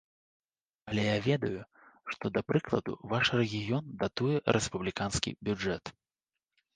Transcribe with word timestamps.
Але 0.91 1.01
я 1.07 1.17
ведаю, 1.25 1.59
што, 2.13 2.25
да 2.37 2.41
прыкладу, 2.51 2.95
ваш 3.11 3.25
рэгіён 3.41 3.91
датуе 4.05 4.37
рэспубліканскі 4.57 5.35
бюджэт. 5.51 5.93